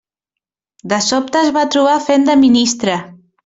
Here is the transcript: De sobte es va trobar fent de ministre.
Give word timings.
De 0.93 0.99
sobte 1.09 1.39
es 1.49 1.53
va 1.59 1.67
trobar 1.77 1.95
fent 2.09 2.29
de 2.33 2.41
ministre. 2.49 3.01